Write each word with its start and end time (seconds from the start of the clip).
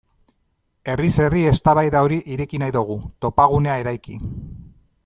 Herriz 0.93 1.09
herri 1.25 1.43
eztabaida 1.51 2.01
hori 2.07 2.17
ireki 2.37 2.63
nahi 2.65 2.75
dugu, 2.79 2.99
topagunea 3.27 3.79
eraiki. 3.85 4.21